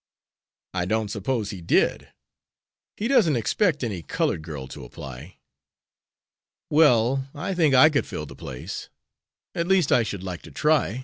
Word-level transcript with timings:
"I 0.73 0.85
don't 0.85 1.09
suppose 1.11 1.51
he 1.51 1.61
did. 1.61 2.11
He 2.97 3.07
doesn't 3.07 3.35
expect 3.35 3.83
any 3.83 4.01
colored 4.01 4.41
girl 4.41 4.67
to 4.69 4.83
apply." 4.83 5.37
"Well, 6.71 7.29
I 7.35 7.53
think 7.53 7.75
I 7.75 7.91
could 7.91 8.07
fill 8.07 8.25
the 8.25 8.35
place. 8.35 8.89
At 9.53 9.67
least 9.67 9.91
I 9.91 10.01
should 10.01 10.23
like 10.23 10.41
to 10.41 10.51
try. 10.51 10.99